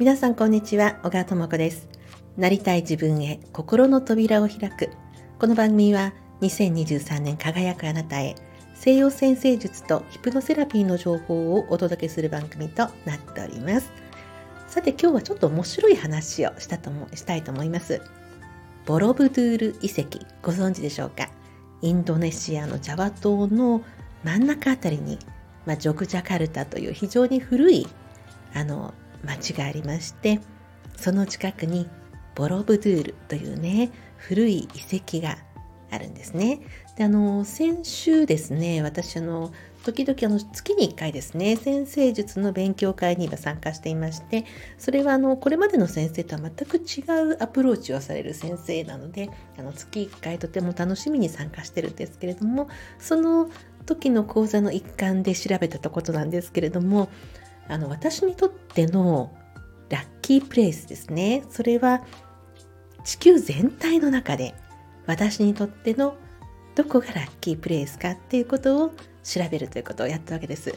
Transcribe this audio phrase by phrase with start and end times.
[0.00, 1.88] 皆さんこんにちは小川智子です。
[2.36, 4.90] なりたい自分へ心の扉を開く。
[5.38, 8.34] この番組は2023年輝くあなたへ
[8.74, 13.92] 西洋先生術とヒプノセラピーの情報をお届けする番組となっております。
[14.66, 18.02] さて今日はちょっと面白い話をしたともしたいと思います。
[18.86, 21.30] ボロブドゥール遺跡ご存知でしょうか？
[21.80, 23.82] インドネシアのジャワ島の
[24.24, 25.18] 真ん中あたりに、
[25.66, 27.86] まあ、ジョグジャカルタという非常に古い
[28.54, 30.40] あの町がありまして
[30.96, 31.88] その近くに
[32.34, 35.36] ボロブドゥールというね古い遺跡が
[35.90, 36.60] あるんですね。
[36.96, 44.44] であの先週ですね私あの時々あの月に1回ですね先生術の勉強会に今参加していまして
[44.78, 47.00] それはあのこれまでの先生とは全く違
[47.32, 52.68] うアプローチをされる先生なのであの月1回とても楽しみに参加してるんですけれども
[52.98, 53.50] その
[53.86, 57.08] 時の講座の一環で調べたとことなんですけれども
[57.68, 59.32] あの私にとっての
[59.88, 62.02] ラッキープレイスですねそれは
[63.04, 64.54] 地球全体の中で
[65.06, 66.16] 私にとっての
[66.74, 70.74] どこがラッキープレイスかっていうことを調べるということをやったわけです。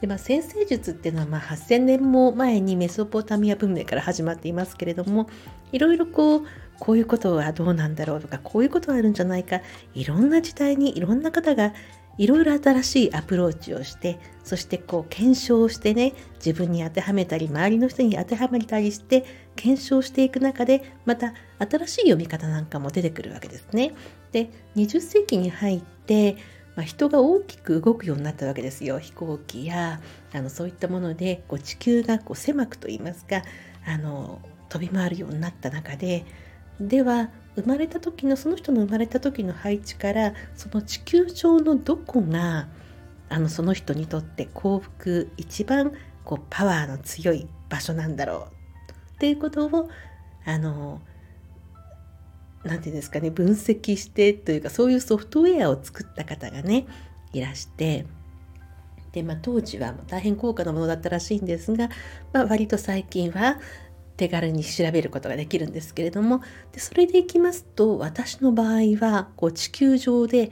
[0.00, 5.28] でまあ、先生術っていうのはまあ8000年も前にメソポタミア文明から始まっていますけれども
[5.72, 6.42] いろいろこう
[6.78, 9.60] こういうことはどうなんだろうとかこういうことはあるんじゃないか
[9.94, 11.74] いろんな時代にいろんな方が
[12.18, 19.24] いろいろ新しいアプローチをしてそしてこう検証してね自分に当てはめたり周りの人に当てはめたりして
[19.56, 23.94] 検証していく中でまた新しい読み方なんかも出てくるわけですね。
[24.32, 26.36] で20世紀に入って、
[26.76, 30.00] まあ、人が大きく動くようになったわけですよ飛行機や
[30.32, 33.42] あのそういったものでこう地球がこう狭くといいますか
[33.86, 36.26] あの飛び回るようになった中で
[36.80, 37.30] では
[37.60, 42.68] 生まれた時のその人の生まれた時の配置からその地球上のどこが
[43.28, 45.92] あのその人にとって幸福一番
[46.24, 49.88] こうパワーの強い場所なんだろうっていうことを
[50.44, 51.00] あの
[52.64, 56.86] 何て言うんですかね分析してというかそういうソフトウェアを作った方がね
[57.32, 58.06] いらして
[59.12, 61.88] で、まあ、当時は大変高価なものだったらしいんですが、
[62.32, 63.58] まあ、割と最近は
[64.18, 66.42] 手軽に調べることができるんですけれども
[66.72, 70.50] でそれでいきますと私の場合はこう地球上で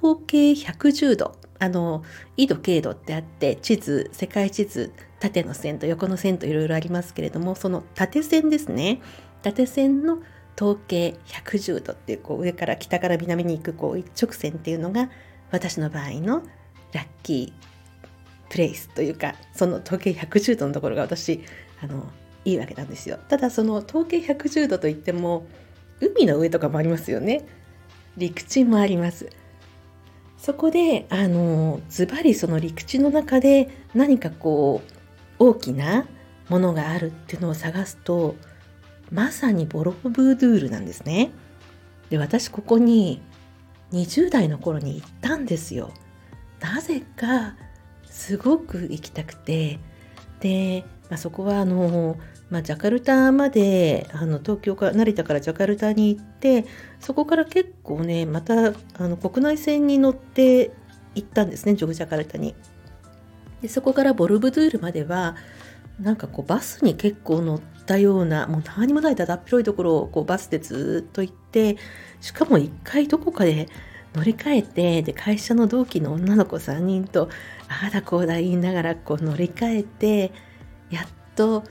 [0.00, 2.04] 統計110度あの
[2.36, 9.02] 緯度経度ってあって地図世界地図縦の線と横の線といろいろありますけれどもその縦線ですね。
[9.42, 10.20] 縦線の
[10.56, 15.10] 統計110度っていうこう上から北から南に行くこう一直線っていうのが
[15.50, 16.42] 私の場合の
[16.92, 21.42] ラッキープレイスというかその統計110度のところが私
[21.80, 22.06] あの
[22.44, 23.18] いいわけなんですよ。
[23.28, 25.46] ただその統計110度といっても
[26.00, 27.46] 海の上とかもありますよね。
[28.16, 29.28] 陸地もあります。
[30.36, 34.82] そこであのズバリその陸地の中で何かこ
[35.38, 36.06] う大きな
[36.48, 38.36] ものがあるっていうのを探すと
[39.10, 41.30] まさにボロブードゥールなんですね。
[42.10, 43.20] で私ここに
[43.92, 45.92] 20代の頃に行ったんですよ。
[46.60, 47.56] なぜか
[48.04, 49.78] すごく行きたくて
[50.40, 52.16] で、まあ、そこはあの
[52.50, 56.64] まあ、ジャカルタまであの東京から成田からジャカルタに行って
[56.98, 60.70] そこから結構ねまたあの国内線に乗って
[61.14, 62.54] 行ったんですねジョグジャカルタに。
[63.60, 65.36] でそこからボルブドゥールまでは
[66.00, 71.76] なんかこうバスに結構乗ったようなもう何もないだだっ広いところをこうバスでずっと行って
[72.20, 73.68] しかも一回どこかで
[74.18, 77.28] 乗り換えてで会社の同期の女の子3人と
[77.68, 80.32] ああだこうだ言いながらこう乗り換えて
[80.90, 81.06] やっ
[81.36, 81.62] と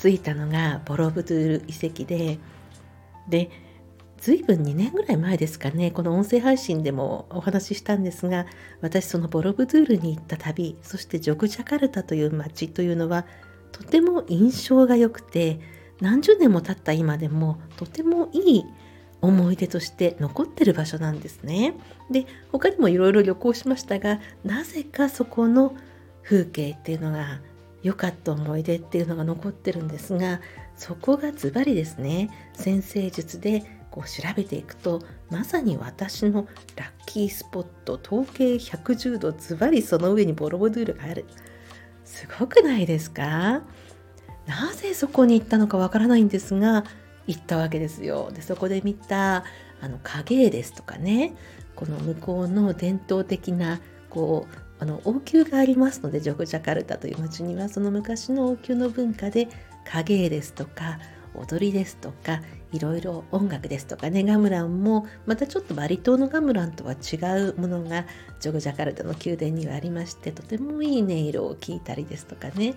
[0.00, 2.38] 着いたのがボロブドゥール遺跡で
[3.28, 3.50] で
[4.18, 8.46] 随分2年ぐらい前ですかねこの音声配信でもお話ししたんですが
[8.80, 13.26] 私そのボロブドゥールに行った旅そしてジョグジャカルタという街というのは
[13.72, 15.60] とても印象が良くて
[16.00, 18.64] 何十年も経った今でもとてもいい
[19.20, 21.74] 思い出として残ってる場所なんですね。
[22.10, 25.74] で他にもいろいろ旅行しましたがなぜかそこの
[26.22, 27.40] 風景っていうのが
[27.82, 30.40] 良かった思い出っていうのが残ってるんですが
[30.76, 32.30] そこがズバリですね。
[32.54, 36.46] 先生術でこう調べていくとまさに私の
[36.76, 41.24] ラッキースポット統計110度ズバリその上にボロボドゥールがある。
[42.04, 43.62] すごくないですか？
[44.46, 46.84] なぜそこに行ったのかわからないんですが
[47.26, 48.30] 行ったわけですよ。
[48.32, 49.44] でそこで見た
[49.80, 51.34] あの影絵ですとかね。
[51.74, 53.80] この向こうの伝統的な
[54.10, 57.68] こうあの王宮がありますのでジョグジャカルタという町には。
[57.68, 59.48] その昔の王宮の文化で
[59.84, 60.98] 影絵ですとか
[61.34, 64.24] 踊りですとかいろいろ音楽ですとかね。
[64.24, 68.06] ガムランもまたちょっとバリ島のガムランとは違うものが
[68.40, 72.74] ジョグジャカルタの宮殿にはありましてとてもいい音色を聞いたりですとかね。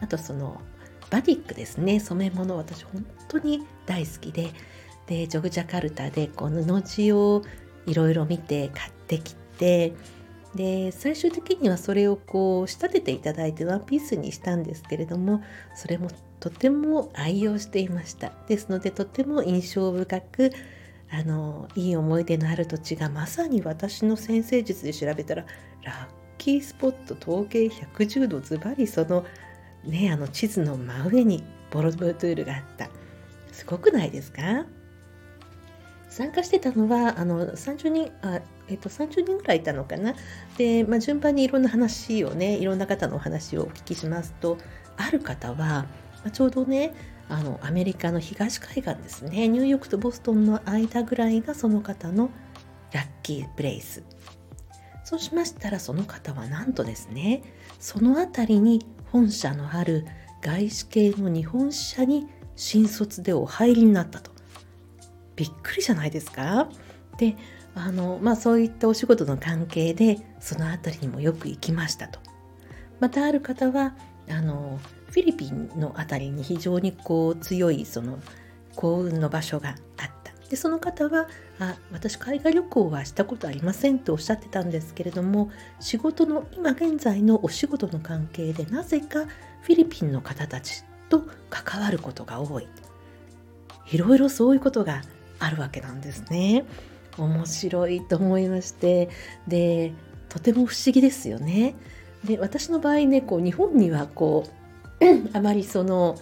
[0.00, 0.60] あとその
[1.14, 2.00] バティックですね。
[2.00, 4.50] 染め物私本当に大好きで。
[5.06, 7.42] でジョグジャカルタでこう布地を
[7.86, 9.92] いろいろ見て買ってきて。
[10.56, 15.42] で最終的にはそれをこう仕立てていただいてワンピースにしたんですけれども
[15.74, 16.08] それも
[16.38, 18.32] とても愛用していました。
[18.48, 20.50] ですのでとても印象深く
[21.10, 25.44] あのいい思い出のある土地がまさに私の先生術で調べたら
[25.84, 26.06] ラッ
[26.38, 29.24] キースポット統計110度ズバリその
[29.86, 32.88] ねあの地図の真上にボロブトゥールがあった。
[33.52, 34.66] すごくないですか？
[36.08, 40.14] 参加してたのはあの30人あ、えっと、30人ぐらいいたのかな？
[40.56, 44.58] で、まあ、順番にいろんな話をねいろんな方のお話をお聞きしますと
[44.96, 45.86] ある方は、ま
[46.26, 46.94] あ、ちょうどね
[47.28, 49.48] あのアメリカの東海岸ですね。
[49.48, 52.30] ニューヨークとボストンの間ぐらいがその方の
[52.92, 54.04] ラッキープレイス。
[55.04, 57.42] そうしましたらその方はなんとですね
[57.78, 60.04] その辺りに本社のある
[60.42, 62.26] 外資系の日本社に
[62.56, 64.32] 新卒でお入りになったと。
[65.36, 66.68] びっくりじゃないですか？
[67.16, 67.36] で
[67.76, 72.18] あの、まあ、そういったお仕事の関係でその辺りにもよく行きましたと。
[72.98, 73.94] またある方は
[74.28, 74.80] あの
[75.10, 78.18] フィリピンの辺りに非常にこう強いその
[78.74, 81.26] 幸運の場所があったでその方は
[81.58, 85.50] あ私海外旅行はしたことありませんとおっしゃってたんですけれども
[85.80, 89.24] 仕事の今現在のお仕事の関係でなぜか
[89.62, 92.68] フィリピンの方たちと関わることが多い
[93.90, 95.02] いろいろそういうことが
[95.38, 96.64] あるわけなんですね。
[97.16, 99.08] 面白いと思いまして
[99.46, 99.92] で
[100.28, 101.76] とても不思議ですよね。
[102.24, 104.48] で私の場合ねこう日本にはこ
[105.00, 106.16] うあまりその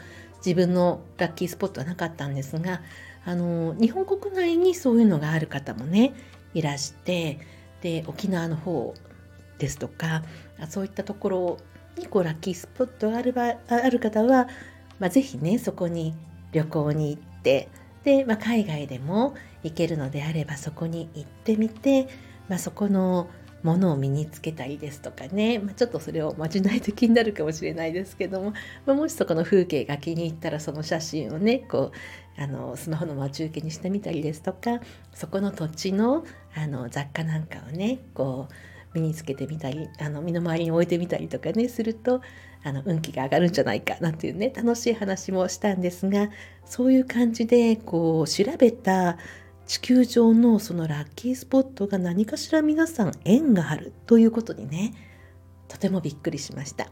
[0.44, 2.82] 自分のラッキースポットはなかったんですが
[3.24, 6.14] あの日本国内にそういうのがある方もね
[6.54, 7.38] いらして
[7.80, 8.94] で沖縄の方
[9.58, 10.22] ですとか
[10.68, 11.58] そういったところ
[11.96, 13.34] にこうラッキースポットがある
[13.68, 14.48] ある方は、
[14.98, 16.14] まあ、ぜひねそこに
[16.52, 17.68] 旅行に行って
[18.04, 22.08] で、まあ、海外でも行けるのであればそこに行ってみて、
[22.48, 23.28] まあ、そこの
[23.62, 28.52] ものを身につけたりですとかね、まあ、ちょっとそれをまじないと気になるかもしれないですけども、
[28.86, 31.92] まあ、もしそこの風景が気に入ったらその写真をねこ
[32.38, 34.80] うあのスマホの待ち受けにしてみたりですとか
[35.12, 36.24] そこの土地の
[36.54, 38.54] あの雑貨なんかをねこう
[38.94, 42.20] 身につけてみたりあの身の回りに置いてみたりとかねすると
[42.64, 46.28] あの運気が上がるんじゃないかなんていうね楽しい話もしたんですが
[46.64, 49.18] そういう感じでこう調べた
[49.66, 54.94] 地球上のそのラッキースポットが何かしら皆さん縁があるということにね
[55.68, 56.88] とてもびっくりしました。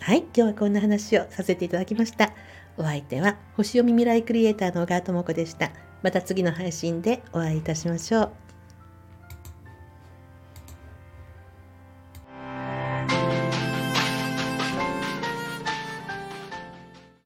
[0.00, 2.32] はい今日はこんな話をさせていただきました。
[2.76, 5.70] お相手は星読み未来クリエイターの小川智子でした。
[6.02, 8.47] また次の配信でお会いいたしましょう。